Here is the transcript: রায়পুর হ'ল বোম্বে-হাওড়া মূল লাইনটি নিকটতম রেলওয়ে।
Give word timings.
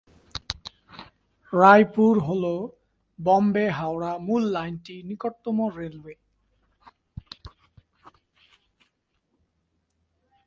রায়পুর 1.53 2.15
হ'ল 2.19 2.43
বোম্বে-হাওড়া 3.19 4.11
মূল 4.27 4.43
লাইনটি 4.55 4.95
নিকটতম 5.09 5.57
রেলওয়ে। 5.77 6.15